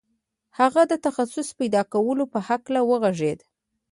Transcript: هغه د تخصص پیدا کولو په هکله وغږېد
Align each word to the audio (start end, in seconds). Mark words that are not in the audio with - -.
هغه 0.59 0.81
د 0.91 0.93
تخصص 1.05 1.47
پیدا 1.59 1.81
کولو 1.93 2.23
په 2.33 2.39
هکله 2.47 2.79
وغږېد 2.89 3.39